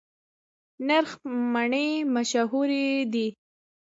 نرخ 0.87 1.11
مڼې 1.53 1.85
مشهورې 2.13 2.87
دي؟ 3.13 3.27